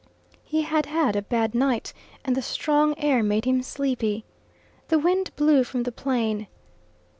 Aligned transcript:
He 0.43 0.63
had 0.63 0.87
had 0.87 1.15
a 1.15 1.21
bad 1.21 1.53
night, 1.53 1.93
and 2.25 2.35
the 2.35 2.41
strong 2.41 2.97
air 2.97 3.21
made 3.21 3.45
him 3.45 3.61
sleepy. 3.61 4.25
The 4.87 4.97
wind 4.97 5.29
blew 5.35 5.63
from 5.63 5.83
the 5.83 5.91
Plain. 5.91 6.47